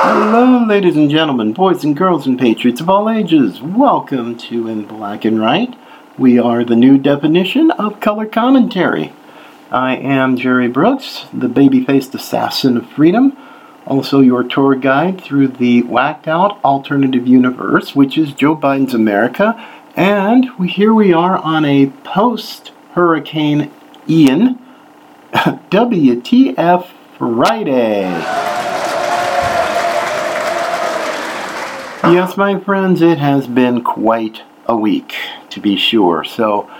[0.00, 3.60] Hello, ladies and gentlemen, boys and girls, and patriots of all ages.
[3.60, 5.74] Welcome to In Black and Right.
[6.18, 9.12] We are the new definition of color commentary.
[9.70, 13.36] I am Jerry Brooks, the baby faced assassin of freedom,
[13.86, 19.64] also your tour guide through the whacked out alternative universe, which is Joe Biden's America.
[19.94, 23.70] And here we are on a post Hurricane
[24.08, 24.58] Ian
[25.32, 28.10] WTF Friday.
[32.12, 35.14] Yes, my friends, it has been quite a week,
[35.50, 36.24] to be sure.
[36.24, 36.70] So,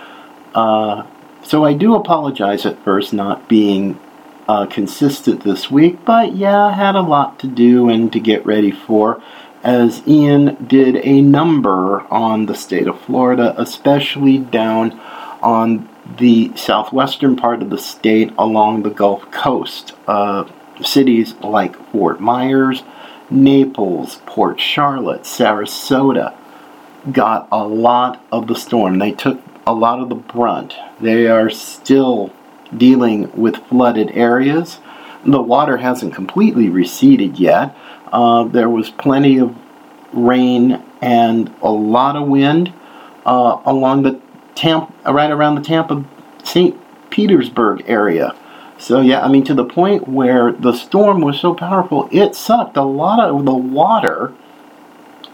[0.55, 1.07] uh,
[1.43, 3.99] so I do apologize at first not being
[4.49, 8.47] uh, consistent this week, but yeah, I had a lot to do and to get
[8.47, 9.23] ready for.
[9.63, 14.99] As Ian did a number on the state of Florida, especially down
[15.43, 19.93] on the southwestern part of the state along the Gulf Coast.
[20.07, 20.45] Uh,
[20.83, 22.83] cities like Fort Myers,
[23.31, 26.38] Naples, Port Charlotte, Sarasota
[27.13, 28.99] got a lot of the storm.
[28.99, 30.75] They took a lot of the brunt.
[31.01, 32.33] They are still
[32.77, 34.79] dealing with flooded areas.
[35.25, 37.77] The water hasn't completely receded yet.
[38.13, 39.57] Uh, there was plenty of
[40.13, 42.73] rain and a lot of wind
[43.27, 44.21] uh, along the
[44.55, 46.05] Tampa, right around the Tampa
[46.43, 46.77] St.
[47.11, 48.35] Petersburg area.
[48.79, 52.77] So yeah, I mean to the point where the storm was so powerful, it sucked
[52.77, 54.33] a lot of the water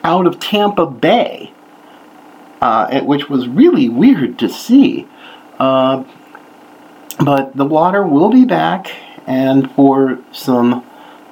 [0.03, 1.53] out of Tampa Bay,
[2.65, 5.07] uh, which was really weird to see.
[5.59, 6.03] Uh,
[7.23, 8.91] but the water will be back,
[9.27, 10.83] and for some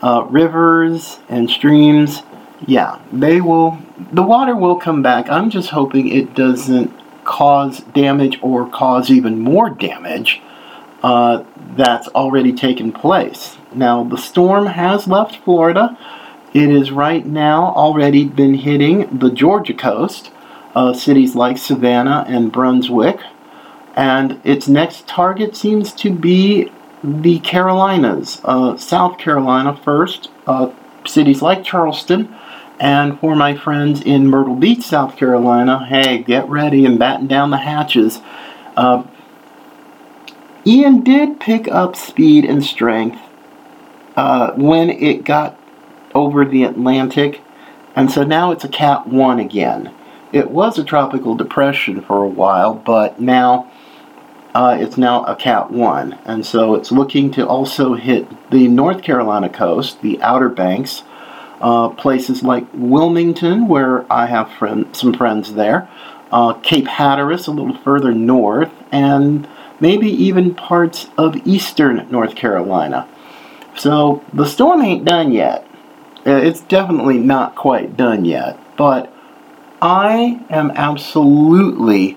[0.02, 2.22] uh, rivers and streams,
[2.66, 3.78] yeah, they will.
[4.12, 5.30] The water will come back.
[5.30, 6.92] I'm just hoping it doesn't
[7.24, 10.42] cause damage or cause even more damage
[11.02, 11.44] uh,
[11.76, 13.56] that's already taken place.
[13.74, 15.96] Now, the storm has left Florida.
[16.52, 20.30] It is right now already been hitting the Georgia coast,
[20.74, 23.20] uh, cities like Savannah and Brunswick,
[23.94, 26.72] and its next target seems to be
[27.04, 30.70] the Carolinas, uh, South Carolina first, uh,
[31.04, 32.34] cities like Charleston,
[32.78, 37.50] and for my friends in Myrtle Beach, South Carolina, hey, get ready and batten down
[37.50, 38.20] the hatches.
[38.76, 39.04] Uh,
[40.66, 43.20] Ian did pick up speed and strength
[44.16, 45.58] uh, when it got
[46.14, 47.40] over the Atlantic,
[47.96, 49.92] and so now it's a Cat 1 again.
[50.32, 53.70] It was a tropical depression for a while, but now
[54.54, 59.02] uh, it's now a Cat 1, and so it's looking to also hit the North
[59.02, 61.02] Carolina coast, the Outer Banks,
[61.60, 65.88] uh, places like Wilmington, where I have friend, some friends there,
[66.32, 69.46] uh, Cape Hatteras, a little further north, and
[69.80, 73.06] maybe even parts of eastern North Carolina.
[73.76, 75.66] So the storm ain't done yet.
[76.26, 79.11] Uh, It's definitely not quite done yet, but
[79.82, 82.16] I am absolutely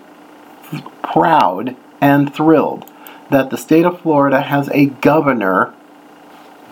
[1.02, 2.86] proud and thrilled
[3.32, 5.74] that the state of Florida has a governor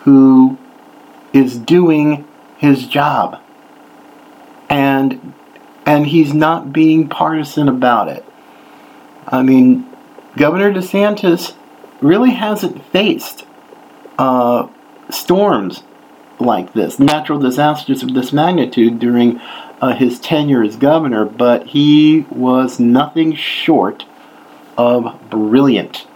[0.01, 0.59] who
[1.33, 2.27] is doing
[2.57, 3.41] his job.
[4.69, 5.33] And
[5.85, 8.23] and he's not being partisan about it.
[9.27, 9.85] I mean,
[10.37, 11.55] Governor DeSantis
[12.01, 13.45] really hasn't faced
[14.17, 14.67] uh,
[15.09, 15.83] storms
[16.39, 19.41] like this, natural disasters of this magnitude during
[19.83, 24.05] uh, his tenure as governor, but he was nothing short
[24.77, 26.07] of brilliant.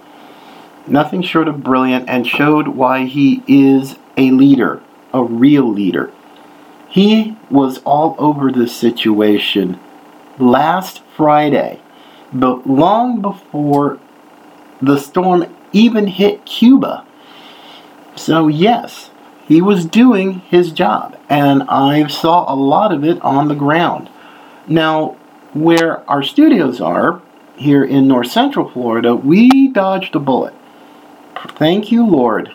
[0.88, 4.82] Nothing short of brilliant, and showed why he is a leader,
[5.14, 6.14] a real leader.
[6.88, 9.78] He was all over this situation
[10.40, 11.82] last Friday,
[12.32, 14.00] but long before
[14.82, 17.06] the storm even hit Cuba.
[18.16, 19.07] So, yes,
[19.48, 24.10] he was doing his job, and I saw a lot of it on the ground.
[24.68, 25.18] Now,
[25.54, 27.22] where our studios are,
[27.56, 30.54] here in north central Florida, we dodged a bullet.
[31.58, 32.54] Thank you, Lord.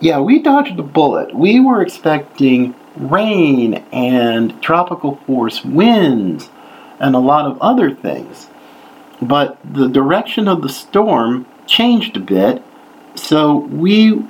[0.00, 1.34] Yeah, we dodged a bullet.
[1.34, 6.50] We were expecting rain and tropical force winds
[6.98, 8.48] and a lot of other things.
[9.22, 12.62] But the direction of the storm changed a bit,
[13.14, 14.24] so we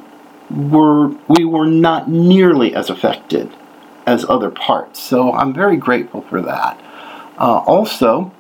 [0.55, 3.51] were we were not nearly as affected
[4.07, 5.01] as other parts.
[5.01, 6.81] So I'm very grateful for that.
[7.39, 8.33] Uh, also,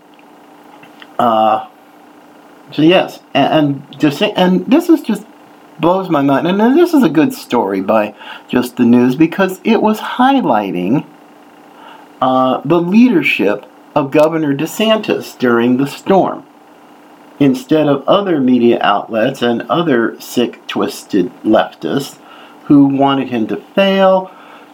[1.19, 1.67] uh,
[2.73, 5.27] So yes, and and, just, and this is just
[5.81, 6.47] blows my mind.
[6.47, 8.15] And this is a good story by
[8.49, 11.07] just the news because it was highlighting
[12.21, 16.47] uh, the leadership of Governor DeSantis during the storm.
[17.41, 22.19] Instead of other media outlets and other sick, twisted leftists
[22.65, 24.31] who wanted him to fail,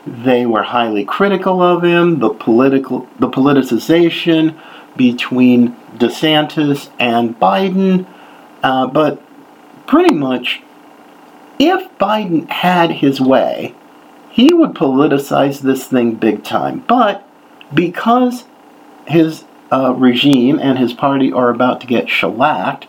[0.06, 2.18] they were highly critical of him.
[2.18, 4.58] The political, the politicization
[4.96, 8.06] between DeSantis and Biden,
[8.62, 9.22] uh, but
[9.86, 10.62] pretty much,
[11.58, 13.74] if Biden had his way,
[14.30, 16.84] he would politicize this thing big time.
[16.86, 17.26] But
[17.72, 18.44] because
[19.06, 22.86] his uh, regime and his party are about to get shellacked,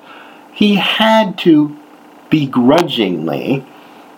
[0.54, 1.78] he had to
[2.30, 3.66] begrudgingly,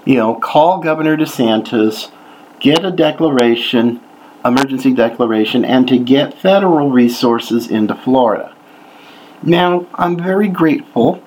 [0.06, 2.12] you know, call Governor DeSantis,
[2.60, 4.00] get a declaration,
[4.46, 8.56] emergency declaration, and to get federal resources into Florida.
[9.42, 11.22] Now, I'm very grateful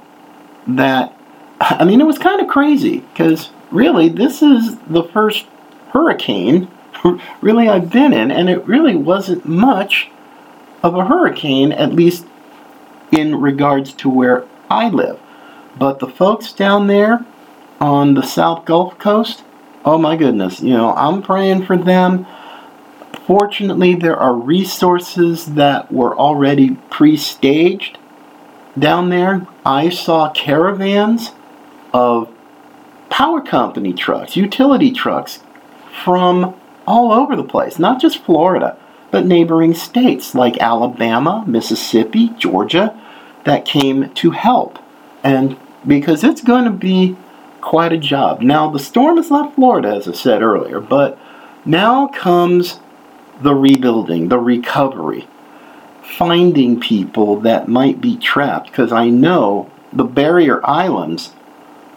[0.66, 1.14] that,
[1.60, 5.46] I mean, it was kind of crazy because really this is the first
[5.90, 6.68] hurricane
[7.40, 10.10] really I've been in, and it really wasn't much
[10.86, 12.24] of a hurricane, at least
[13.10, 15.18] in regards to where I live.
[15.76, 17.26] But the folks down there
[17.80, 19.42] on the South Gulf Coast,
[19.84, 22.24] oh my goodness, you know, I'm praying for them.
[23.26, 27.98] Fortunately, there are resources that were already pre staged
[28.78, 29.44] down there.
[29.64, 31.32] I saw caravans
[31.92, 32.32] of
[33.10, 35.40] power company trucks, utility trucks
[36.04, 36.54] from
[36.86, 38.78] all over the place, not just Florida,
[39.10, 42.98] but neighboring states like Alabama, Mississippi, Georgia,
[43.44, 44.78] that came to help.
[45.22, 45.56] And
[45.86, 47.16] because it's going to be
[47.60, 48.40] quite a job.
[48.40, 51.18] Now, the storm has left Florida, as I said earlier, but
[51.64, 52.78] now comes
[53.40, 55.26] the rebuilding, the recovery,
[56.02, 61.32] finding people that might be trapped, because I know the barrier islands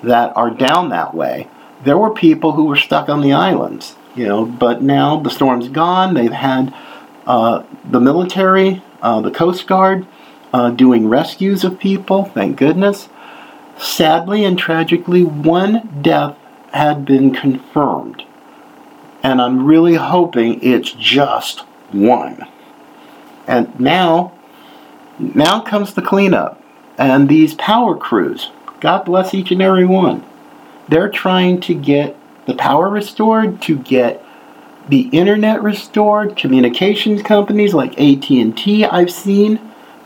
[0.04, 1.48] that are down that way,
[1.84, 4.46] there were people who were stuck on the islands you know.
[4.46, 6.14] But now the storm's gone.
[6.14, 6.74] They've had
[7.30, 10.08] the military, uh, the Coast Guard,
[10.52, 12.26] uh, doing rescues of people.
[12.26, 13.08] Thank goodness.
[13.78, 16.36] Sadly and tragically, one death
[16.74, 18.24] had been confirmed,
[19.22, 21.60] and I'm really hoping it's just
[21.92, 22.46] one.
[23.48, 24.34] And now,
[25.20, 26.62] now comes the cleanup,
[26.98, 28.52] and these power crews.
[28.80, 30.26] God bless each and every one.
[30.88, 32.16] They're trying to get
[32.48, 34.26] the power restored, to get
[34.90, 36.36] the internet restored.
[36.36, 39.58] Communications companies like AT&T I've seen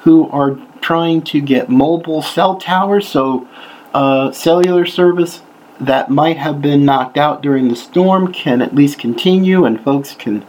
[0.01, 3.47] who are trying to get mobile cell towers, so
[3.94, 5.41] uh, cellular service
[5.80, 10.13] that might have been knocked out during the storm can at least continue, and folks
[10.13, 10.45] can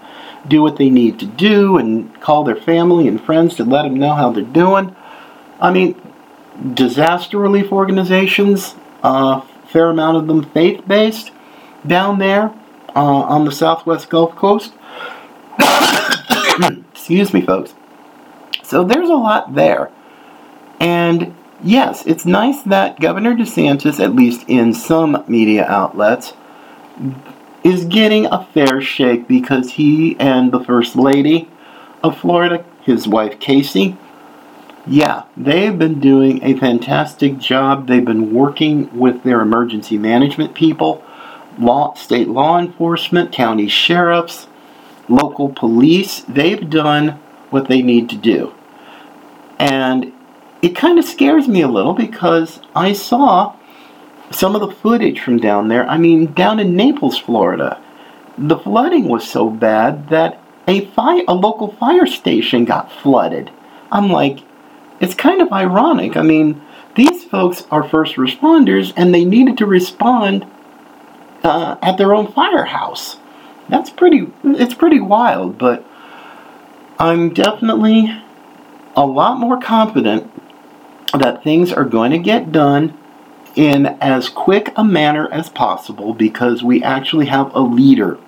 [0.49, 3.95] do what they need to do and call their family and friends to let them
[3.95, 4.95] know how they're doing.
[5.61, 5.95] I mean,
[6.75, 11.31] disaster relief organizations, a uh, fair amount of them faith based,
[11.87, 12.53] down there
[12.95, 14.73] uh, on the southwest Gulf Coast.
[16.93, 17.75] Excuse me, folks.
[18.63, 19.91] So there's a lot there.
[20.81, 26.35] And yes, it's nice that Governor DeSantis, at least in some media outlets,
[27.63, 31.49] is getting a fair shake because he and the First Lady
[32.03, 33.97] of Florida, his wife Casey,
[34.87, 37.87] yeah, they've been doing a fantastic job.
[37.87, 41.03] They've been working with their emergency management people
[41.59, 44.49] law, state law enforcement, county sheriffs,
[45.09, 47.21] local police, they've done
[47.51, 48.55] what they need to do.
[49.59, 50.13] And
[50.63, 53.55] it kind of scares me a little because I saw
[54.31, 55.89] some of the footage from down there.
[55.89, 57.81] I mean, down in Naples, Florida,
[58.37, 63.51] the flooding was so bad that a fire, a local fire station got flooded.
[63.93, 64.41] I'm like,
[65.01, 66.17] it's kind of ironic.
[66.17, 66.63] I mean,
[66.95, 70.47] these folks are first responders and they needed to respond
[71.45, 73.19] uh, at their own firehouse.
[73.69, 74.33] That's pretty.
[74.43, 75.85] It's pretty wild, but
[76.99, 78.23] I'm definitely
[78.97, 80.31] a lot more confident
[81.13, 82.99] that things are going to get done
[83.55, 88.19] in as quick a manner as possible because we actually have a leader.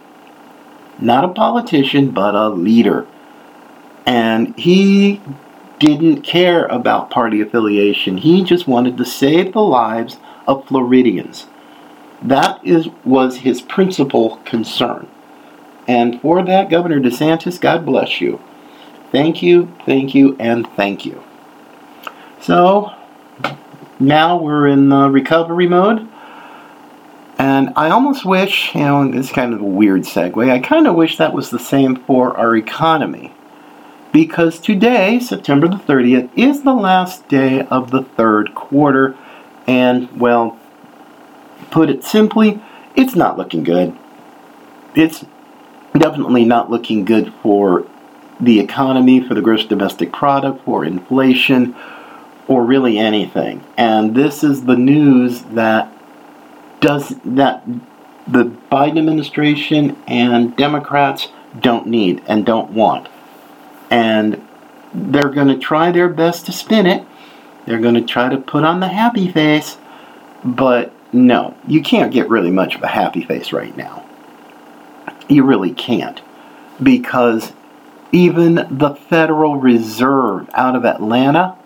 [0.98, 3.06] Not a politician, but a leader.
[4.06, 5.20] And he
[5.78, 8.18] didn't care about party affiliation.
[8.18, 11.46] He just wanted to save the lives of Floridians.
[12.22, 15.08] That is was his principal concern.
[15.88, 18.40] And for that, Governor DeSantis, God bless you.
[19.12, 21.22] Thank you, thank you, and thank you.
[22.40, 22.92] So
[24.00, 26.08] now we're in uh, recovery mode.
[27.38, 30.94] And I almost wish, you know, it's kind of a weird segue, I kind of
[30.96, 33.32] wish that was the same for our economy.
[34.12, 39.14] because today, September the 30th, is the last day of the third quarter.
[39.66, 40.58] And, well,
[41.70, 42.60] put it simply,
[42.94, 43.96] it's not looking good.
[44.94, 45.24] It's
[45.96, 47.86] definitely not looking good for
[48.40, 51.74] the economy, for the gross domestic product, for inflation,
[52.48, 53.64] or really anything.
[53.76, 55.92] And this is the news that
[56.80, 57.64] does that
[58.26, 61.28] the Biden administration and Democrats
[61.60, 63.08] don't need and don't want.
[63.90, 64.46] And
[64.92, 67.06] they're going to try their best to spin it.
[67.64, 69.78] They're going to try to put on the happy face,
[70.44, 74.04] but no, you can't get really much of a happy face right now.
[75.28, 76.20] You really can't.
[76.82, 77.52] Because
[78.12, 81.56] even the Federal Reserve out of Atlanta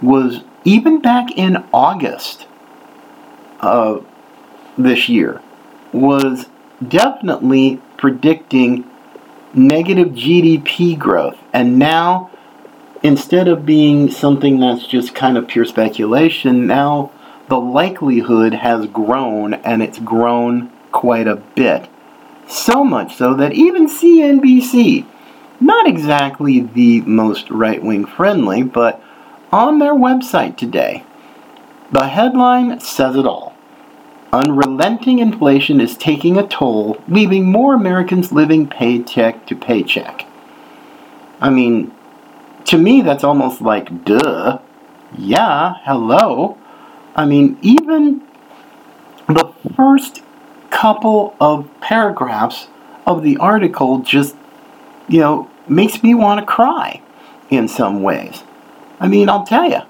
[0.00, 2.46] was, even back in August
[3.60, 4.06] of
[4.76, 5.40] this year,
[5.92, 6.46] was
[6.86, 8.84] definitely predicting
[9.54, 11.38] negative GDP growth.
[11.52, 12.30] And now,
[13.02, 17.12] instead of being something that's just kind of pure speculation, now
[17.52, 21.86] the likelihood has grown and it's grown quite a bit.
[22.48, 25.04] So much so that even CNBC,
[25.60, 29.02] not exactly the most right wing friendly, but
[29.52, 31.04] on their website today,
[31.90, 33.54] the headline says it all.
[34.32, 40.24] Unrelenting inflation is taking a toll, leaving more Americans living paycheck to paycheck.
[41.38, 41.92] I mean,
[42.64, 44.58] to me, that's almost like, duh.
[45.18, 46.56] Yeah, hello.
[47.14, 48.22] I mean, even
[49.26, 50.22] the first
[50.70, 52.68] couple of paragraphs
[53.06, 54.34] of the article just,
[55.08, 57.00] you know, makes me want to cry
[57.50, 58.42] in some ways.
[58.98, 59.80] I mean, I'll tell you.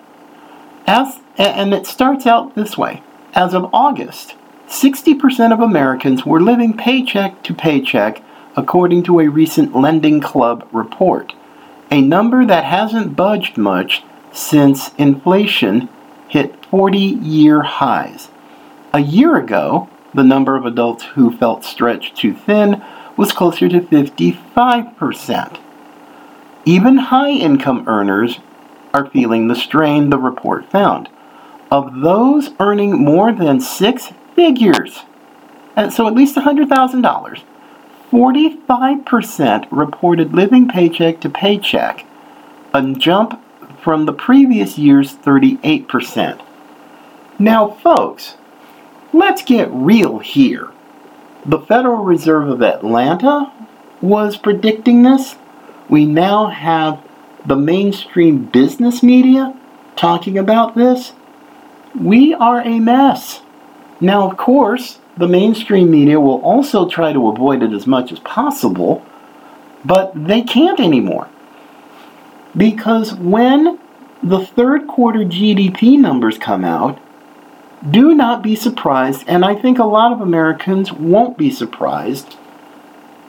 [0.87, 3.03] As, and it starts out this way.
[3.35, 4.35] As of August,
[4.69, 8.23] 60% of Americans were living paycheck to paycheck,
[8.57, 11.33] according to a recent Lending Club report,
[11.91, 14.03] a number that hasn't budged much
[14.33, 15.89] since inflation
[16.33, 18.31] hit 40 year highs.
[18.95, 22.83] A year ago, the number of adults who felt stretched too thin
[23.19, 25.61] was closer to 55%.
[26.65, 28.39] Even high income earners
[28.95, 31.11] are feeling the strain, the report found.
[31.71, 35.01] Of those earning more than six figures,
[35.77, 37.43] and so at least $100,000,
[38.11, 42.07] 45% reported living paycheck to paycheck,
[42.73, 43.39] a jump
[43.83, 46.41] from the previous year's 38%.
[47.39, 48.37] Now, folks,
[49.13, 50.71] let's get real here.
[51.45, 53.53] The Federal Reserve of Atlanta
[54.01, 55.35] was predicting this.
[55.89, 57.05] We now have
[57.45, 59.55] the mainstream business media
[59.97, 61.13] talking about this.
[61.99, 63.43] We are a mess.
[64.01, 68.21] Now, of course, the mainstream media will also try to avoid it as much as
[68.21, 69.05] possible,
[69.85, 71.29] but they can't anymore.
[72.57, 73.79] Because when
[74.23, 77.01] the third quarter GDP numbers come out,
[77.89, 82.37] do not be surprised, and I think a lot of Americans won't be surprised,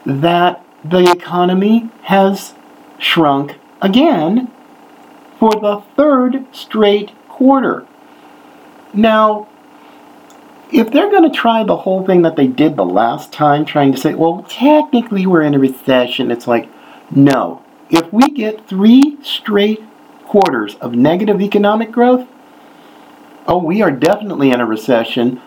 [0.06, 2.54] that the economy has
[3.00, 4.52] shrunk again
[5.40, 7.88] for the third straight quarter.
[8.94, 9.48] Now,
[10.72, 13.92] if they're going to try the whole thing that they did the last time, trying
[13.94, 16.70] to say, well, technically we're in a recession, it's like,
[17.10, 17.63] no.
[17.94, 19.84] If we get three straight
[20.26, 22.28] quarters of negative economic growth,
[23.46, 25.40] oh, we are definitely in a recession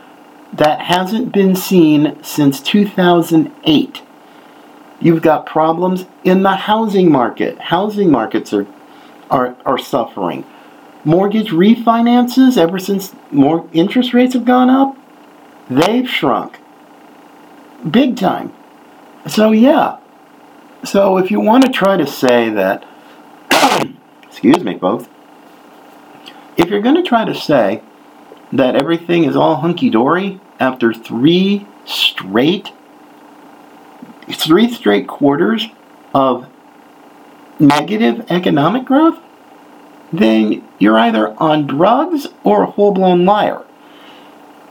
[0.52, 4.02] that hasn't been seen since 2008.
[5.00, 7.58] You've got problems in the housing market.
[7.58, 8.68] Housing markets are,
[9.28, 10.46] are, are suffering.
[11.04, 14.96] Mortgage refinances, ever since more interest rates have gone up,
[15.68, 16.60] they've shrunk
[17.90, 18.52] big time.
[19.26, 19.98] So, yeah.
[20.86, 22.86] So, if you want to try to say that,
[24.22, 25.08] excuse me, both,
[26.56, 27.82] if you're going to try to say
[28.52, 32.70] that everything is all hunky dory after three straight
[34.32, 35.66] three straight quarters
[36.14, 36.48] of
[37.58, 39.18] negative economic growth,
[40.12, 43.64] then you're either on drugs or a full blown liar.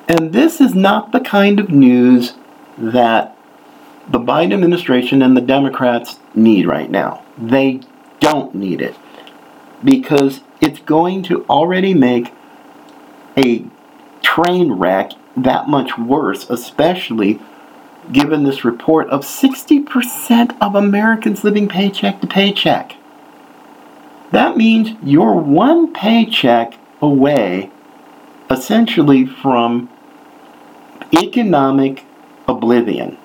[0.08, 2.34] And this is not the kind of news
[2.78, 3.35] that
[4.08, 7.24] the Biden administration and the Democrats need right now.
[7.38, 7.82] They
[8.20, 8.96] don't need it
[9.84, 12.34] because it's going to already make
[13.38, 13.66] a
[14.22, 17.40] train wreck that much worse, especially
[18.12, 22.96] given this report of 60% of Americans living paycheck to paycheck.
[24.32, 27.72] That means you're one paycheck away,
[28.50, 29.90] essentially, from
[31.14, 32.06] economic
[32.48, 33.18] oblivion.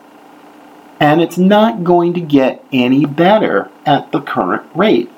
[1.01, 5.11] And it's not going to get any better at the current rate.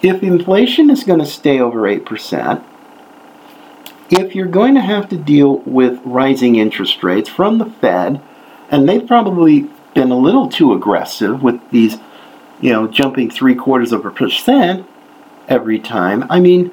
[0.00, 2.64] If inflation is going to stay over 8%,
[4.10, 8.20] if you're going to have to deal with rising interest rates from the Fed,
[8.70, 11.96] and they've probably been a little too aggressive with these,
[12.60, 14.86] you know, jumping three quarters of a percent
[15.48, 16.24] every time.
[16.30, 16.70] I mean,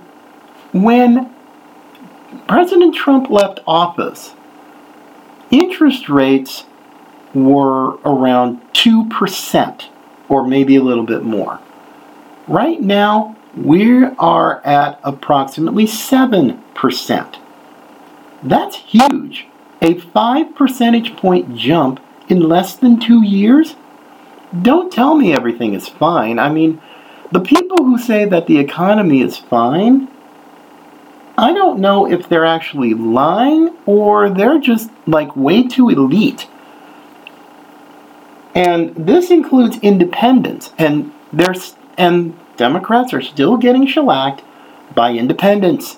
[0.72, 1.34] when
[2.48, 4.34] President Trump left office,
[5.50, 6.66] interest rates
[7.36, 9.86] were around 2%
[10.30, 11.60] or maybe a little bit more.
[12.48, 17.36] Right now, we are at approximately 7%.
[18.44, 19.48] That's huge.
[19.82, 22.00] A 5 percentage point jump
[22.30, 23.76] in less than two years?
[24.62, 26.40] Don't tell me everything is fine.
[26.40, 26.82] I mean,
[27.32, 30.08] the people who say that the economy is fine,
[31.38, 36.48] I don't know if they're actually lying or they're just like way too elite.
[38.56, 44.44] And this includes independents, and there's and Democrats are still getting shellacked
[44.96, 45.98] by independents,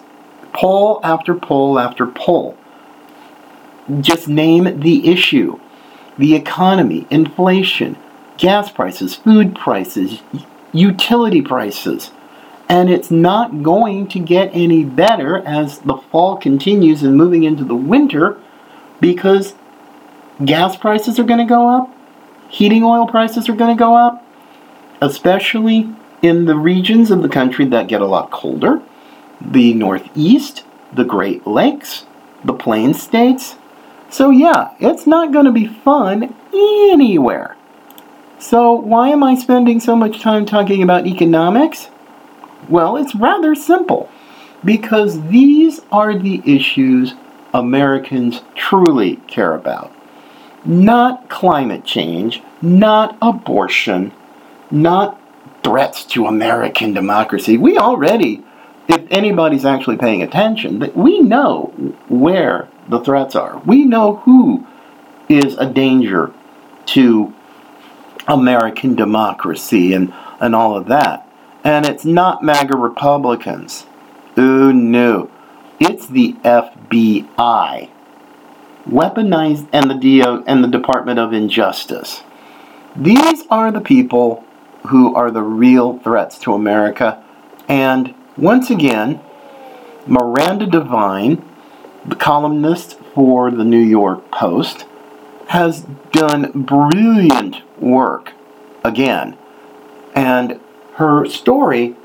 [0.53, 2.57] poll after poll after poll.
[4.01, 5.59] Just name the issue:
[6.17, 7.95] the economy, inflation,
[8.37, 10.23] gas prices, food prices,
[10.73, 12.11] utility prices.
[12.69, 17.63] And it's not going to get any better as the fall continues and moving into
[17.63, 18.37] the winter
[18.99, 19.53] because
[20.43, 21.95] gas prices are going to go up,
[22.49, 24.25] heating oil prices are going to go up,
[25.01, 25.89] especially
[26.21, 28.81] in the regions of the country that get a lot colder
[29.39, 32.05] the Northeast, the Great Lakes,
[32.43, 33.55] the Plain States.
[34.09, 37.55] So, yeah, it's not going to be fun anywhere.
[38.39, 41.89] So, why am I spending so much time talking about economics?
[42.69, 44.09] Well, it's rather simple.
[44.63, 47.13] Because these are the issues
[47.53, 49.91] Americans truly care about.
[50.67, 54.11] Not climate change, not abortion,
[54.69, 55.19] not
[55.63, 57.57] threats to American democracy.
[57.57, 58.43] We already,
[58.87, 61.73] if anybody's actually paying attention, that we know
[62.09, 63.59] where the threats are.
[63.65, 64.67] We know who
[65.29, 66.33] is a danger
[66.87, 67.33] to
[68.27, 71.27] American democracy and, and all of that.
[71.63, 73.85] And it's not MAGA Republicans.
[74.35, 75.29] Oh no.
[75.79, 77.89] It's the FBI.
[78.89, 82.23] Weaponized and the DO and the Department of Injustice.
[82.95, 84.45] These are the people
[84.87, 87.23] who are the real threats to America.
[87.67, 89.19] And once again,
[90.05, 91.43] Miranda Devine,
[92.05, 94.85] the columnist for the New York Post,
[95.47, 98.33] has done brilliant work
[98.83, 99.37] again.
[100.15, 100.59] And
[100.95, 101.95] her story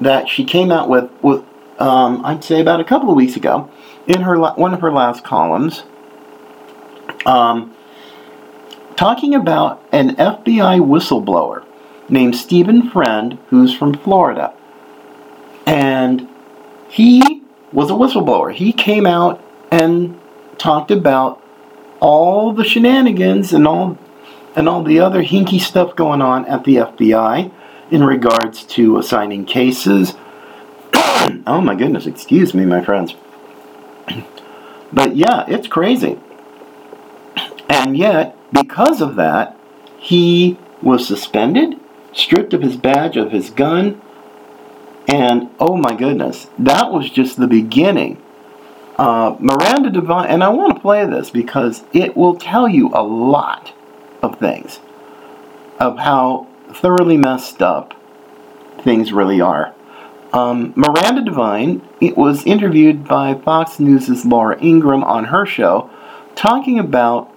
[0.00, 1.44] that she came out with, with
[1.78, 3.70] um, I'd say about a couple of weeks ago,
[4.06, 5.84] in her one of her last columns,
[7.26, 7.74] um,
[8.96, 11.64] talking about an FBI whistleblower
[12.08, 14.54] named Stephen Friend, who's from Florida.
[15.66, 16.28] And
[16.88, 18.52] he was a whistleblower.
[18.52, 20.20] He came out and
[20.58, 21.42] talked about
[22.00, 23.98] all the shenanigans and all
[24.56, 27.50] and all the other hinky stuff going on at the FBI
[27.90, 30.14] in regards to assigning cases.
[31.46, 33.14] oh my goodness, excuse me, my friends.
[34.92, 36.20] But yeah, it's crazy.
[37.68, 39.56] And yet, because of that,
[39.98, 41.80] he was suspended
[42.14, 44.00] stripped of his badge, of his gun,
[45.06, 48.20] and oh my goodness, that was just the beginning.
[48.96, 53.02] Uh, Miranda Devine, and I want to play this because it will tell you a
[53.02, 53.74] lot
[54.22, 54.78] of things
[55.80, 57.92] of how thoroughly messed up
[58.80, 59.74] things really are.
[60.32, 65.90] Um, Miranda Devine it was interviewed by Fox News' Laura Ingraham on her show,
[66.36, 67.33] talking about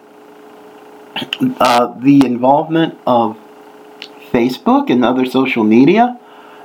[1.60, 3.38] uh, the involvement of
[4.32, 6.20] Facebook and other social media,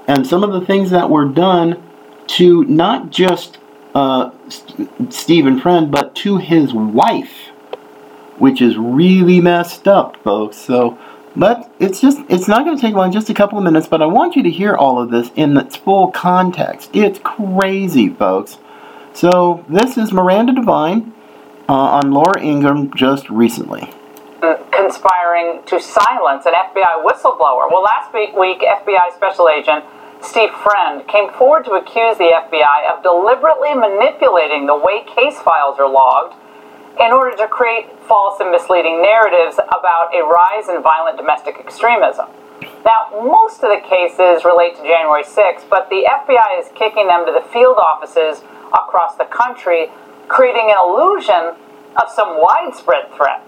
[0.07, 1.83] and some of the things that were done
[2.27, 3.59] to not just
[3.95, 7.49] uh, St- Stephen Friend, but to his wife,
[8.39, 10.57] which is really messed up, folks.
[10.57, 10.99] So,
[11.37, 14.03] but it's just, it's not going to take long, just a couple of minutes, but
[14.03, 16.91] I want you to hear all of this in its full context.
[16.93, 18.59] It's crazy, folks.
[19.15, 21.13] So, this is Miranda Devine
[21.69, 23.93] uh, on Laura Ingraham just recently
[24.43, 27.71] Uh, conspiring to silence an FBI whistleblower.
[27.71, 29.85] Well, last week, FBI Special Agent
[30.21, 35.79] Steve Friend came forward to accuse the FBI of deliberately manipulating the way case files
[35.79, 36.35] are logged
[36.99, 42.27] in order to create false and misleading narratives about a rise in violent domestic extremism.
[42.83, 47.25] Now, most of the cases relate to January 6th, but the FBI is kicking them
[47.27, 48.43] to the field offices
[48.75, 49.87] across the country,
[50.27, 51.55] creating an illusion
[51.95, 53.47] of some widespread threat.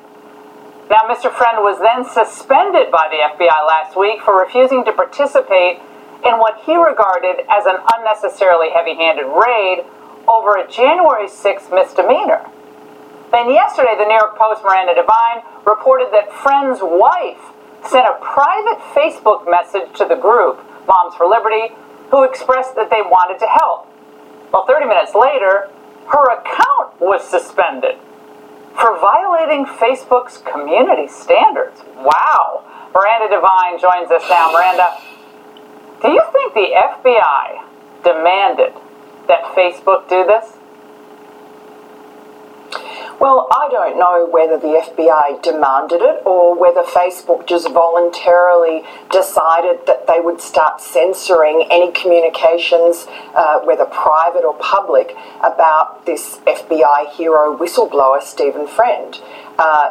[0.90, 1.32] Now, Mr.
[1.32, 5.80] Friend was then suspended by the FBI last week for refusing to participate
[6.20, 9.80] in what he regarded as an unnecessarily heavy handed raid
[10.28, 12.44] over a January 6th misdemeanor.
[13.32, 17.40] Then yesterday, the New York Post Miranda Devine reported that Friend's wife
[17.88, 21.72] sent a private Facebook message to the group, Moms for Liberty,
[22.12, 23.88] who expressed that they wanted to help.
[24.52, 25.72] Well, 30 minutes later,
[26.12, 27.96] her account was suspended
[28.74, 31.80] for violating Facebook's community standards.
[31.96, 32.64] Wow.
[32.94, 34.50] Miranda Devine joins us now.
[34.52, 34.98] Miranda,
[36.02, 37.62] do you think the FBI
[38.02, 38.74] demanded
[39.28, 40.53] that Facebook do this?
[43.20, 49.86] Well, I don't know whether the FBI demanded it or whether Facebook just voluntarily decided
[49.86, 57.10] that they would start censoring any communications, uh, whether private or public, about this FBI
[57.10, 59.20] hero whistleblower, Stephen Friend.
[59.56, 59.90] Uh,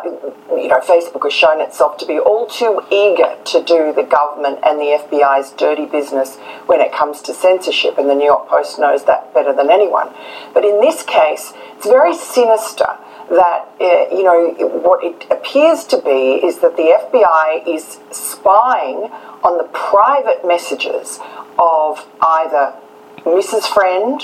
[0.50, 4.60] you know, Facebook has shown itself to be all too eager to do the government
[4.64, 8.78] and the FBI's dirty business when it comes to censorship, and the New York Post
[8.78, 10.10] knows that better than anyone.
[10.54, 12.98] But in this case, it's very sinister
[13.34, 19.12] that uh, you know what it appears to be is that the FBI is spying
[19.43, 21.19] on the private messages
[21.60, 22.74] of either
[23.19, 23.65] Mrs.
[23.67, 24.22] Friend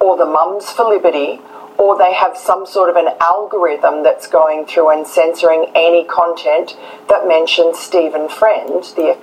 [0.00, 1.40] or the Mums for Liberty,
[1.78, 6.76] or they have some sort of an algorithm that's going through and censoring any content
[7.08, 9.18] that mentions Stephen Friend, the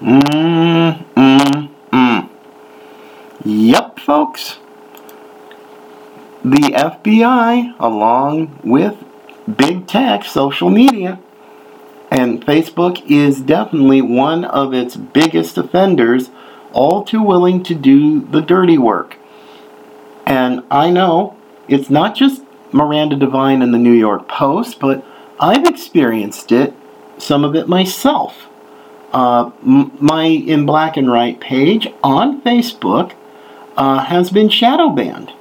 [0.00, 2.28] Mm, mm, mm.
[3.44, 4.58] Yep, folks.
[6.42, 8.96] The FBI, along with
[9.56, 11.18] big tech, social media,
[12.10, 16.30] and Facebook is definitely one of its biggest offenders,
[16.72, 19.16] all too willing to do the dirty work.
[20.24, 21.36] And I know
[21.68, 25.04] it's not just Miranda Devine and the New York Post, but
[25.38, 26.74] I've experienced it,
[27.18, 28.46] some of it myself.
[29.12, 33.12] Uh, m- my In Black and Right page on Facebook
[33.76, 35.32] uh, has been shadow banned.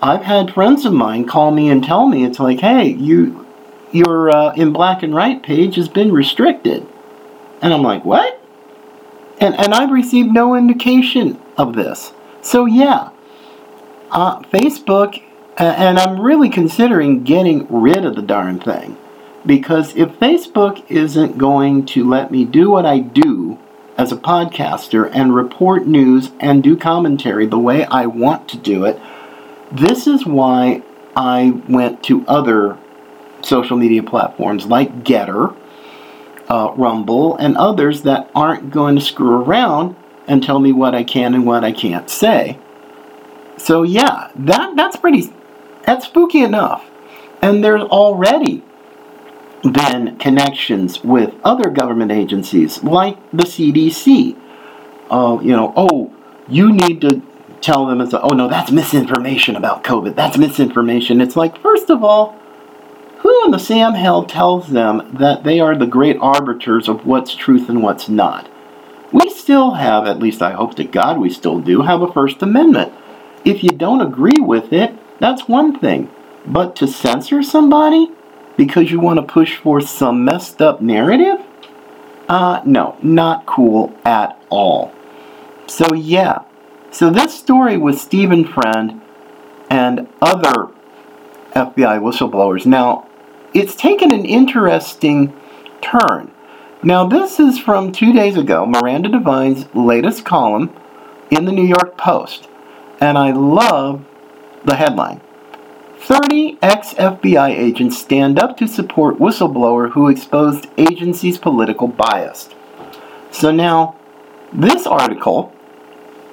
[0.00, 3.46] I've had friends of mine call me and tell me it's like, hey, you,
[3.90, 6.86] your uh, In Black and Right page has been restricted,
[7.60, 8.40] and I'm like, what?
[9.40, 12.12] And and I've received no indication of this.
[12.42, 13.10] So yeah,
[14.10, 15.22] uh, Facebook,
[15.58, 18.96] uh, and I'm really considering getting rid of the darn thing.
[19.46, 23.58] Because if Facebook isn't going to let me do what I do
[23.96, 28.84] as a podcaster and report news and do commentary the way I want to do
[28.84, 29.00] it,
[29.72, 30.82] this is why
[31.16, 32.78] I went to other
[33.42, 35.54] social media platforms like GETTR,
[36.48, 41.04] uh, Rumble, and others that aren't going to screw around and tell me what I
[41.04, 42.58] can and what I can't say.
[43.56, 45.32] So yeah, that that's pretty
[45.84, 46.88] that's spooky enough.
[47.42, 48.62] And there's already
[49.62, 54.36] been connections with other government agencies like the CDC.
[55.10, 56.12] Uh, you know, oh,
[56.48, 57.22] you need to
[57.60, 60.14] tell them it's oh no, that's misinformation about COVID.
[60.14, 61.20] That's misinformation.
[61.20, 62.36] It's like first of all,
[63.18, 67.34] who in the Sam Hill tells them that they are the great arbiters of what's
[67.34, 68.48] truth and what's not?
[69.12, 72.42] We still have, at least I hope to God we still do, have a First
[72.42, 72.92] Amendment.
[73.44, 76.10] If you don't agree with it, that's one thing.
[76.46, 78.12] But to censor somebody
[78.58, 81.38] because you want to push for some messed up narrative?
[82.28, 84.92] Uh, no, not cool at all.
[85.66, 86.40] So, yeah.
[86.90, 89.02] So, this story with Stephen Friend
[89.68, 90.68] and other
[91.52, 92.64] FBI whistleblowers.
[92.64, 93.06] Now,
[93.52, 95.34] it's taken an interesting
[95.82, 96.30] turn.
[96.82, 100.74] Now, this is from two days ago, Miranda Devine's latest column
[101.30, 102.48] in the New York Post.
[103.00, 104.04] And I love
[104.64, 105.20] the headline
[105.98, 112.48] 30 ex FBI agents stand up to support whistleblower who exposed agency's political bias.
[113.30, 113.96] So now,
[114.52, 115.52] this article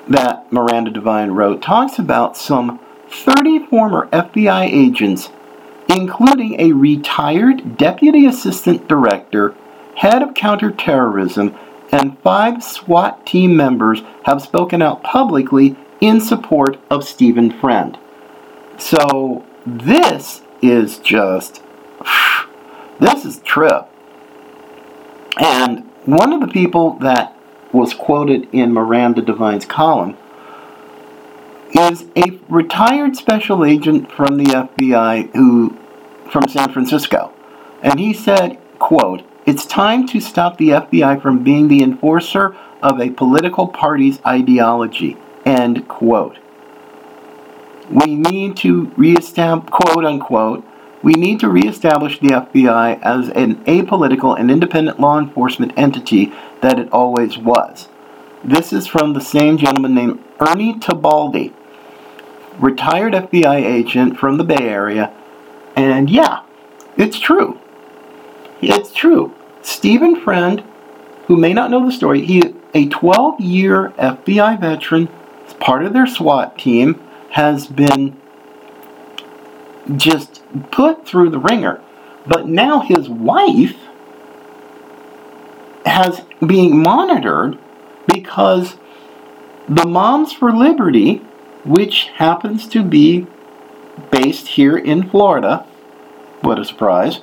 [0.07, 5.29] that Miranda Devine wrote talks about some 30 former FBI agents,
[5.89, 9.55] including a retired deputy assistant director,
[9.95, 11.55] head of counterterrorism,
[11.91, 17.97] and five SWAT team members, have spoken out publicly in support of Stephen Friend.
[18.77, 21.61] So this is just
[22.99, 23.87] this is trip.
[25.37, 27.34] And one of the people that
[27.75, 30.17] was quoted in Miranda Devine's column
[31.71, 35.77] is a retired special agent from the FBI who
[36.31, 37.33] from San Francisco.
[37.81, 42.99] And he said, quote, "It's time to stop the FBI from being the enforcer of
[42.99, 46.37] a political party's ideology." End quote.
[47.89, 50.63] We need to reestablish, quote unquote,
[51.03, 56.33] We need to reestablish the FBI as an apolitical and independent law enforcement entity
[56.65, 57.89] that it always was.
[58.43, 61.53] This is from the same gentleman named Ernie Tabaldi,
[62.57, 65.13] retired FBI agent from the Bay Area.
[65.75, 66.41] And yeah,
[66.97, 67.59] it's true.
[68.61, 69.35] It's true.
[69.61, 70.63] Stephen Friend,
[71.27, 72.41] who may not know the story, he
[72.73, 75.07] a 12 year FBI veteran,
[75.59, 76.99] part of their SWAT team,
[77.29, 78.19] has been
[79.95, 81.79] just put through the ringer.
[82.25, 83.75] But now his wife
[85.85, 87.57] has being monitored
[88.07, 88.75] because
[89.67, 91.17] the Moms for Liberty,
[91.63, 93.27] which happens to be
[94.11, 95.65] based here in Florida,
[96.41, 97.21] what a surprise,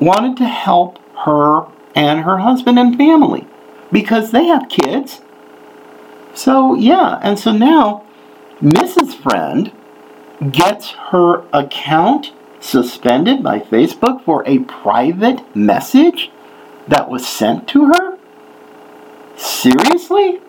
[0.00, 3.46] wanted to help her and her husband and family
[3.90, 5.20] because they have kids.
[6.34, 8.04] So, yeah, and so now
[8.60, 9.14] Mrs.
[9.14, 9.72] Friend
[10.52, 16.30] gets her account suspended by Facebook for a private message
[16.86, 18.17] that was sent to her?
[19.38, 20.40] Seriously?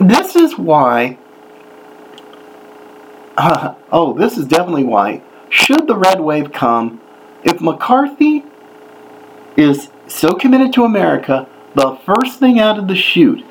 [0.00, 1.18] This is why.
[3.36, 5.22] Uh, oh, this is definitely why.
[5.50, 7.00] Should the red wave come,
[7.42, 8.44] if McCarthy
[9.56, 13.44] is so committed to America, the first thing out of the chute,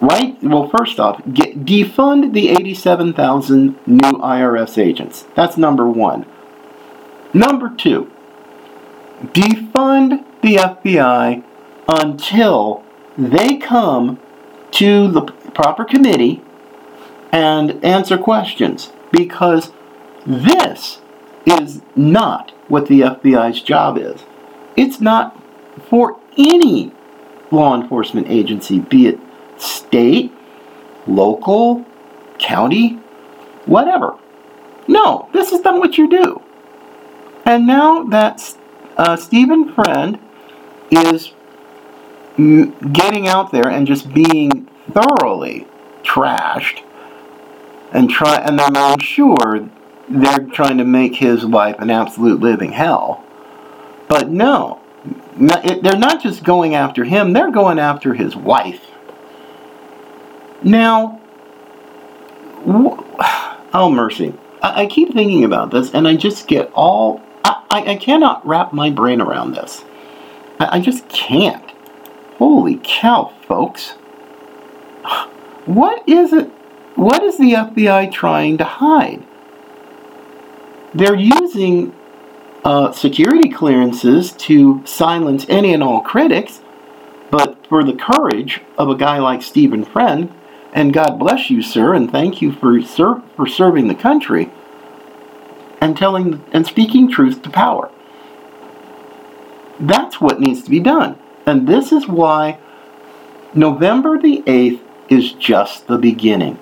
[0.00, 0.42] right?
[0.42, 5.26] Well, first off, get, defund the 87,000 new IRS agents.
[5.36, 6.26] That's number one.
[7.32, 8.10] Number two,
[9.22, 11.44] defund the FBI
[11.88, 12.84] until
[13.16, 14.20] they come
[14.72, 16.42] to the proper committee
[17.32, 19.72] and answer questions because
[20.26, 21.00] this
[21.46, 24.22] is not what the FBI's job is.
[24.76, 25.40] It's not
[25.88, 26.92] for any
[27.50, 29.18] law enforcement agency, be it
[29.58, 30.32] state,
[31.06, 31.84] local,
[32.38, 32.98] county,
[33.66, 34.16] whatever.
[34.86, 36.42] No, this is not what you do.
[37.44, 38.56] And now that
[38.96, 40.18] uh, Stephen Friend
[40.90, 41.32] is
[42.36, 45.66] getting out there and just being thoroughly
[46.02, 46.82] trashed,
[47.92, 49.68] and try, and then I'm sure
[50.08, 53.24] they're trying to make his life an absolute living hell.
[54.08, 54.80] But no,
[55.36, 58.86] they're not just going after him; they're going after his wife.
[60.62, 61.20] Now,
[62.66, 64.34] oh mercy!
[64.62, 68.90] I, keep thinking about this, and I just get all I, I, cannot wrap my
[68.90, 69.84] brain around this.
[70.58, 71.69] I just can't.
[72.40, 73.90] Holy cow, folks!
[75.66, 76.46] What is it?
[76.94, 79.22] What is the FBI trying to hide?
[80.94, 81.94] They're using
[82.64, 86.62] uh, security clearances to silence any and all critics,
[87.30, 90.32] but for the courage of a guy like Stephen Friend,
[90.72, 94.50] and God bless you, sir, and thank you for ser- for serving the country
[95.78, 97.90] and telling and speaking truth to power.
[99.78, 101.18] That's what needs to be done,
[101.50, 102.58] and this is why
[103.54, 106.56] November the eighth is just the beginning.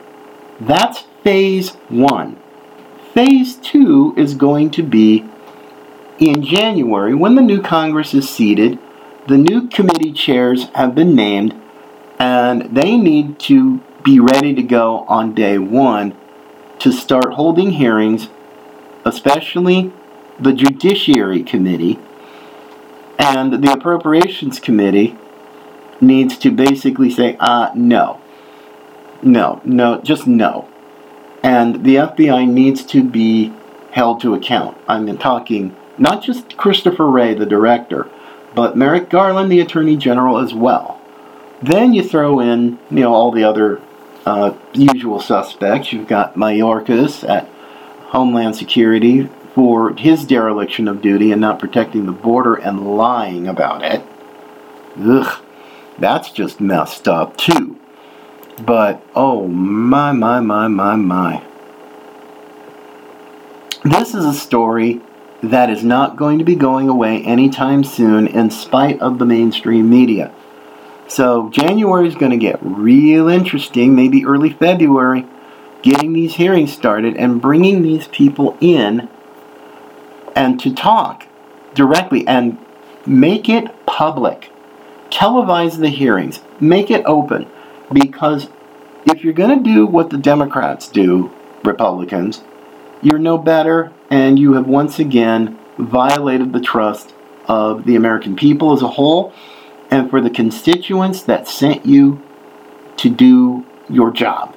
[0.59, 2.39] That's phase one.
[3.13, 5.27] Phase two is going to be
[6.19, 8.79] in January when the new Congress is seated.
[9.27, 11.55] The new committee chairs have been named,
[12.19, 16.17] and they need to be ready to go on day one
[16.79, 18.29] to start holding hearings,
[19.05, 19.93] especially
[20.41, 21.99] the Judiciary Committee
[23.19, 25.17] and the Appropriations Committee
[26.01, 28.21] needs to basically say, uh, no.
[29.23, 30.69] No, no, just no.
[31.43, 33.53] And the FBI needs to be
[33.91, 34.77] held to account.
[34.87, 38.09] I'm talking not just Christopher Wray, the director,
[38.55, 41.01] but Merrick Garland, the Attorney General, as well.
[41.61, 43.81] Then you throw in, you know, all the other
[44.25, 45.93] uh, usual suspects.
[45.93, 47.49] You've got Mayorkas at
[48.11, 49.29] Homeland Security
[49.59, 54.01] for his dereliction of duty and not protecting the border and lying about it.
[54.97, 55.43] Ugh,
[55.99, 57.77] that's just messed up too.
[58.65, 61.43] But oh my, my, my, my, my.
[63.83, 65.01] This is a story
[65.43, 69.91] that is not going to be going away anytime soon in spite of the mainstream
[69.91, 70.33] media.
[71.09, 75.27] So January is going to get real interesting, maybe early February,
[75.83, 79.09] getting these hearings started and bringing these people in
[80.39, 81.27] and to talk
[81.75, 82.57] directly and
[83.05, 84.53] make it public.
[85.11, 87.51] Televise the hearings, make it open.
[87.93, 88.49] Because
[89.05, 91.33] if you're going to do what the Democrats do,
[91.65, 92.45] Republicans,
[93.03, 97.13] you're no better, and you have once again violated the trust
[97.47, 99.33] of the American people as a whole
[99.91, 102.23] and for the constituents that sent you
[102.97, 104.55] to do your job.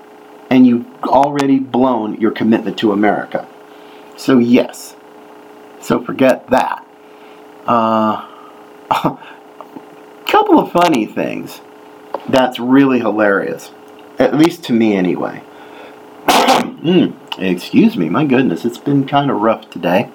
[0.51, 3.47] And you've already blown your commitment to America.
[4.15, 4.95] So, yes.
[5.81, 6.85] So, forget that.
[7.65, 8.27] Uh,
[10.31, 11.61] couple of funny things
[12.27, 13.71] that's really hilarious.
[14.17, 15.43] At least to me, anyway.
[16.27, 20.09] mm, excuse me, my goodness, it's been kind of rough today.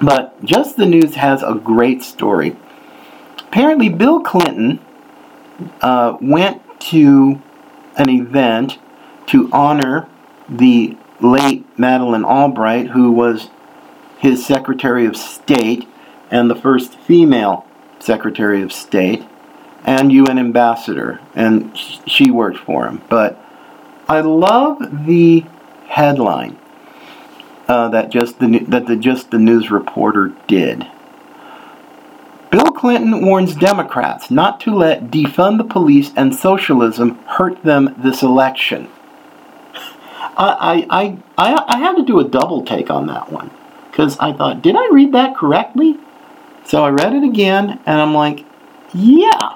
[0.00, 2.56] But Just the News has a great story.
[3.38, 4.80] Apparently, Bill Clinton
[5.80, 7.40] uh, went to
[7.96, 8.78] an event
[9.26, 10.08] to honor
[10.48, 13.50] the late Madeleine Albright, who was
[14.18, 15.88] his Secretary of State
[16.30, 17.66] and the first female
[17.98, 19.24] Secretary of State
[19.84, 23.02] and UN ambassador, and she worked for him.
[23.08, 23.38] But
[24.08, 25.44] I love the
[25.86, 26.58] headline
[27.68, 30.86] uh, that just the that the just the news reporter did.
[32.50, 38.22] Bill Clinton warns Democrats not to let defund the police and socialism hurt them this
[38.22, 38.88] election.
[40.36, 43.50] I I I, I, I had to do a double take on that one
[43.94, 45.96] because I thought, did I read that correctly?
[46.64, 48.44] So I read it again, and I'm like,
[48.92, 49.54] yeah.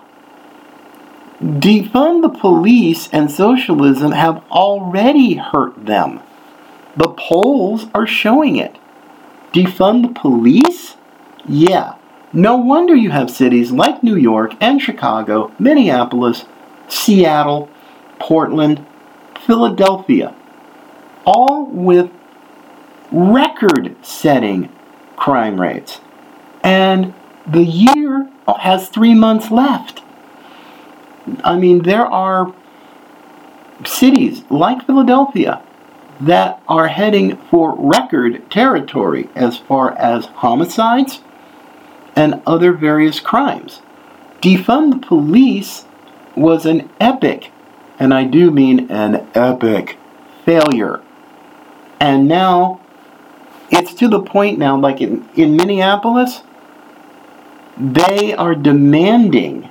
[1.43, 6.21] Defund the police and socialism have already hurt them.
[6.97, 8.77] The polls are showing it.
[9.53, 10.97] Defund the police?
[11.45, 11.97] Yeah.
[12.33, 16.45] No wonder you have cities like New York and Chicago, Minneapolis,
[16.87, 17.69] Seattle,
[18.21, 18.87] Portland,
[19.45, 20.33] Philadelphia,
[21.25, 22.13] all with
[23.11, 24.71] record setting
[25.17, 26.01] crime rates.
[26.63, 27.15] And
[27.47, 30.03] the year has three months left.
[31.45, 32.55] I mean, there are
[33.85, 35.63] cities like Philadelphia
[36.21, 41.21] that are heading for record territory as far as homicides
[42.17, 43.81] and other various crimes.
[44.41, 45.85] Defund the police
[46.35, 47.51] was an epic,
[47.99, 49.97] and I do mean an epic,
[50.45, 51.01] failure.
[52.01, 52.81] And now
[53.71, 56.43] it's to the point now, like in, in Minneapolis,
[57.77, 59.69] they are demanding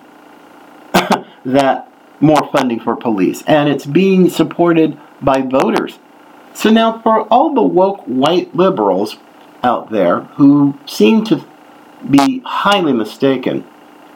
[1.46, 6.00] that more funding for police, and it's being supported by voters.
[6.54, 9.18] So now, for all the woke white liberals
[9.64, 11.46] out there who seem to
[12.10, 13.66] be highly mistaken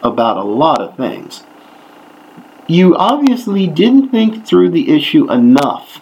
[0.01, 1.43] about a lot of things,
[2.67, 6.01] you obviously didn't think through the issue enough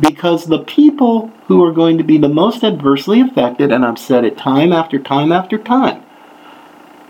[0.00, 4.24] because the people who are going to be the most adversely affected, and I've said
[4.24, 6.02] it time after time after time,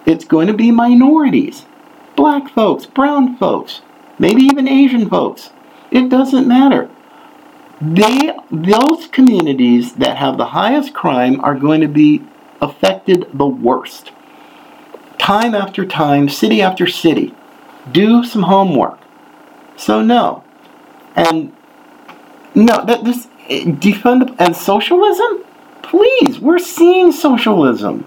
[0.04, 1.64] it's going to be minorities
[2.16, 3.82] black folks, brown folks,
[4.18, 5.50] maybe even Asian folks.
[5.90, 6.90] It doesn't matter.
[7.80, 12.24] They, those communities that have the highest crime are going to be
[12.60, 14.12] affected the worst.
[15.18, 17.34] Time after time, city after city.
[17.92, 18.98] Do some homework.
[19.76, 20.42] So no.
[21.14, 21.54] And
[22.56, 25.44] no, that this defund and socialism?
[25.82, 28.04] Please, we're seeing socialism.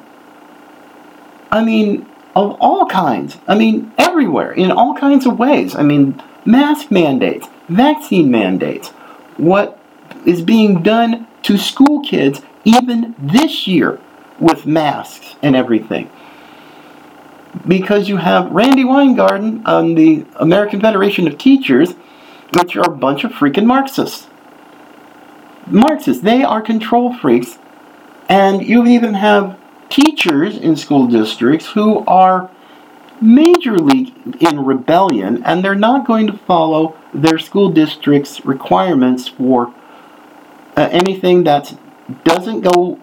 [1.51, 3.37] I mean, of all kinds.
[3.47, 5.75] I mean, everywhere, in all kinds of ways.
[5.75, 8.89] I mean, mask mandates, vaccine mandates,
[9.37, 9.79] what
[10.25, 13.99] is being done to school kids even this year
[14.39, 16.09] with masks and everything.
[17.67, 21.93] Because you have Randi Weingarten on the American Federation of Teachers,
[22.53, 24.28] which are a bunch of freaking Marxists.
[25.69, 27.57] Marxists, they are control freaks,
[28.27, 29.57] and you even have
[29.89, 32.49] teachers in school districts who are
[33.21, 39.73] majorly in rebellion and they're not going to follow their school district's requirements for
[40.77, 41.77] uh, anything that
[42.23, 42.99] doesn't go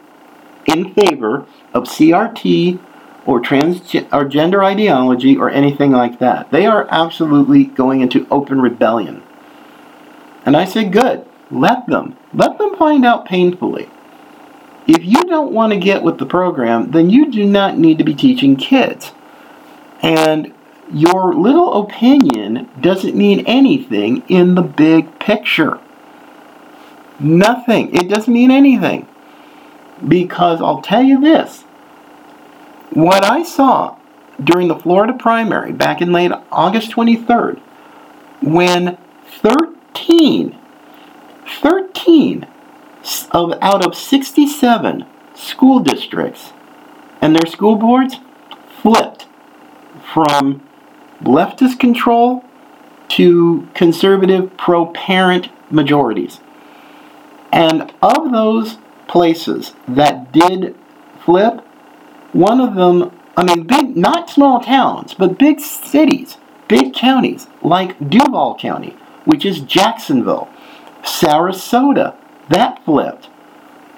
[0.64, 2.78] in favor of CRT
[3.26, 6.50] or trans or gender ideology or anything like that.
[6.50, 9.22] They are absolutely going into open rebellion.
[10.46, 11.25] And I say good.
[11.50, 12.16] Let them.
[12.34, 13.88] Let them find out painfully.
[14.86, 18.04] If you don't want to get with the program, then you do not need to
[18.04, 19.12] be teaching kids.
[20.02, 20.52] And
[20.92, 25.80] your little opinion doesn't mean anything in the big picture.
[27.18, 27.94] Nothing.
[27.94, 29.08] It doesn't mean anything.
[30.06, 31.62] Because I'll tell you this
[32.90, 33.96] what I saw
[34.42, 37.58] during the Florida primary back in late August 23rd,
[38.40, 40.56] when 13,
[41.60, 42.46] 13
[43.30, 46.52] of out of 67 school districts
[47.20, 48.16] and their school boards
[48.80, 49.26] flipped
[50.12, 50.62] from
[51.22, 52.44] leftist control
[53.08, 56.40] to conservative pro parent majorities.
[57.52, 58.78] And of those
[59.08, 60.76] places that did
[61.24, 61.60] flip,
[62.32, 66.36] one of them, I mean, big, not small towns, but big cities,
[66.68, 70.48] big counties like Duval County, which is Jacksonville,
[71.06, 72.14] Sarasota,
[72.48, 73.28] that flipped.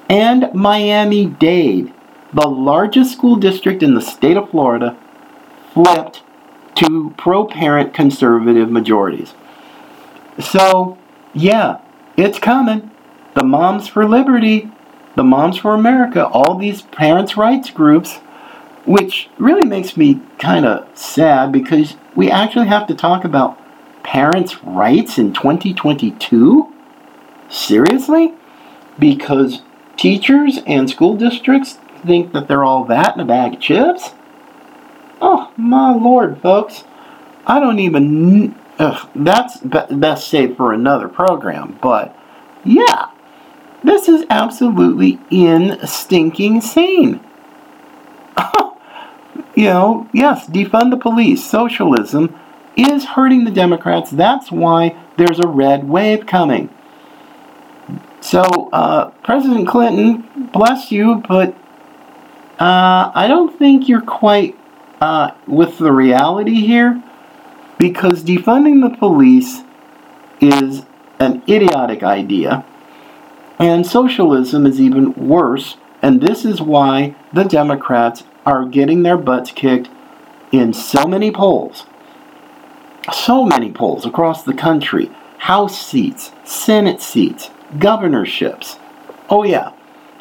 [0.09, 1.93] and Miami Dade,
[2.33, 4.97] the largest school district in the state of Florida,
[5.73, 6.23] flipped
[6.77, 9.35] to pro parent conservative majorities.
[10.39, 10.97] So,
[11.35, 11.79] yeah,
[12.17, 12.91] it's coming.
[13.35, 14.71] The Moms for Liberty,
[15.17, 18.17] the Moms for America, all these parents' rights groups,
[18.87, 23.59] which really makes me kind of sad because we actually have to talk about
[24.03, 26.73] parents' rights in 2022?
[27.49, 28.35] Seriously?
[28.99, 29.63] Because
[29.97, 34.11] teachers and school districts think that they're all that in a bag of chips?
[35.21, 36.85] Oh, my lord, folks.
[37.47, 38.55] I don't even.
[38.79, 42.17] Ugh, that's best saved for another program, but
[42.65, 43.07] yeah,
[43.83, 47.21] this is absolutely in stinking sane.
[49.57, 52.39] you know, yes, defund the police, socialism
[52.77, 54.11] is hurting the Democrats.
[54.11, 56.69] That's why there's a red wave coming.
[58.21, 61.55] So, uh, President Clinton, bless you, but
[62.59, 64.59] uh, I don't think you're quite
[65.01, 67.03] uh, with the reality here
[67.79, 69.63] because defunding the police
[70.41, 70.83] is
[71.21, 72.65] an idiotic idea,
[73.59, 75.77] and socialism is even worse.
[76.03, 79.91] And this is why the Democrats are getting their butts kicked
[80.53, 81.87] in so many polls.
[83.13, 88.79] So many polls across the country House seats, Senate seats, governorships.
[89.29, 89.73] Oh, yeah,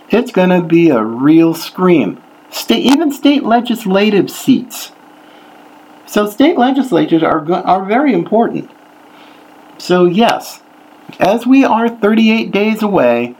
[0.09, 2.21] it's going to be a real scream.
[2.49, 4.91] State, even state legislative seats.
[6.05, 8.71] So, state legislatures are, are very important.
[9.77, 10.61] So, yes,
[11.19, 13.35] as we are 38 days away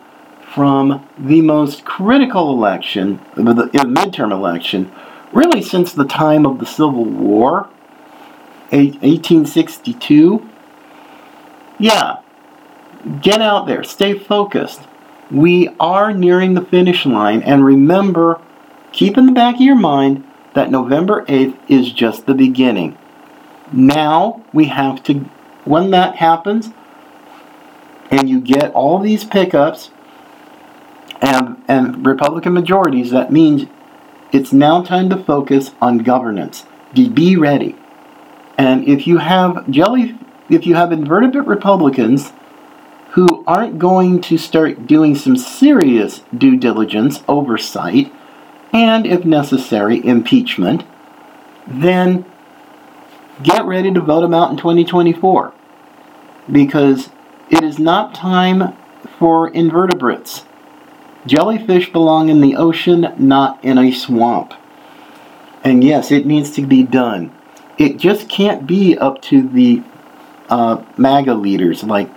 [0.54, 4.92] from the most critical election, the, the midterm election,
[5.32, 7.70] really since the time of the Civil War,
[8.70, 10.50] 1862.
[11.80, 12.18] Yeah,
[13.08, 14.82] get out there, stay focused.
[15.30, 18.40] We are nearing the finish line, and remember,
[18.92, 22.98] keep in the back of your mind that November 8th is just the beginning.
[23.72, 25.26] Now we have to,
[25.66, 26.70] when that happens,
[28.10, 29.92] and you get all these pickups
[31.22, 33.66] and, and Republican majorities, that means
[34.32, 36.66] it's now time to focus on governance.
[36.94, 37.76] Be- ready.
[38.58, 40.18] And if you have jelly,
[40.50, 42.32] if you have invertebrate Republicans
[43.48, 48.14] aren't going to start doing some serious due diligence, oversight,
[48.74, 50.84] and if necessary, impeachment,
[51.66, 52.26] then
[53.42, 55.54] get ready to vote them out in 2024.
[56.52, 57.10] Because
[57.50, 58.76] it is not time
[59.18, 60.44] for invertebrates.
[61.26, 64.54] Jellyfish belong in the ocean, not in a swamp.
[65.64, 67.32] And yes, it needs to be done.
[67.78, 69.84] It just can't be up to the
[70.50, 72.10] uh, MAGA leaders like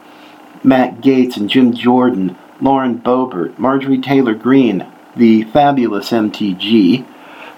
[0.63, 4.87] Matt Gaetz and Jim Jordan, Lauren Boebert, Marjorie Taylor Greene,
[5.17, 7.07] the fabulous MTG.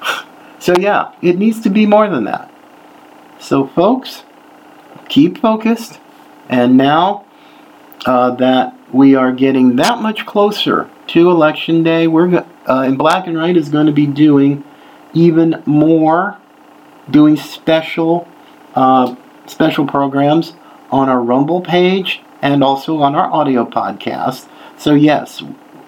[0.58, 2.48] So, yeah, it needs to be more than that.
[3.40, 4.22] So, folks,
[5.08, 5.98] keep focused.
[6.48, 7.24] And now
[8.06, 13.26] uh, that we are getting that much closer to Election Day, we're uh, in Black
[13.26, 14.62] and Right is going to be doing
[15.14, 16.38] even more,
[17.10, 18.28] doing special
[18.76, 20.54] uh, special programs
[20.90, 24.48] on our Rumble page and also on our audio podcast.
[24.76, 25.42] So yes,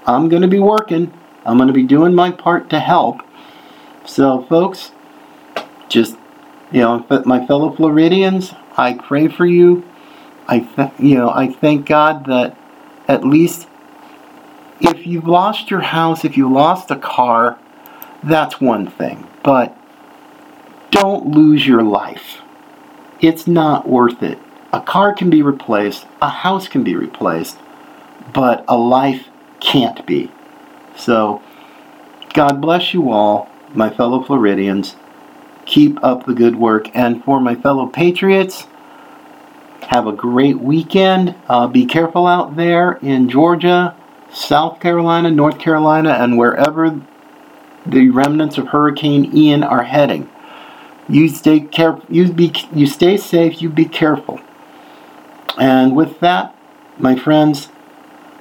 [0.07, 1.13] I'm going to be working.
[1.45, 3.21] I'm going to be doing my part to help.
[4.07, 4.93] So, folks,
[5.89, 6.17] just
[6.73, 9.85] you know, my fellow Floridians, I pray for you.
[10.49, 12.57] I th- you know, I thank God that
[13.09, 13.69] at least
[14.81, 17.59] if you've lost your house, if you lost a car,
[18.23, 19.27] that's one thing.
[19.43, 19.77] But
[20.91, 22.41] don't lose your life.
[23.21, 24.39] It's not worth it.
[24.75, 27.57] A car can be replaced, a house can be replaced,
[28.33, 29.29] but a life
[29.61, 30.33] can't be.
[30.97, 31.41] So,
[32.33, 34.97] God bless you all, my fellow Floridians.
[35.65, 36.91] Keep up the good work.
[36.93, 38.67] And for my fellow patriots,
[39.83, 41.37] have a great weekend.
[41.49, 43.95] Uh, be careful out there in Georgia,
[44.33, 47.01] South Carolina, North Carolina, and wherever
[47.87, 50.29] the remnants of Hurricane Ian are heading.
[51.09, 52.05] You stay careful.
[52.09, 52.53] You be.
[52.75, 53.63] You stay safe.
[53.63, 54.41] You be careful.
[55.59, 56.57] And with that,
[56.99, 57.69] my friends,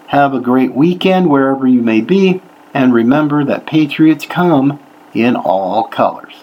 [0.08, 2.42] have a great weekend wherever you may be,
[2.74, 4.80] and remember that patriots come
[5.14, 6.43] in all colors.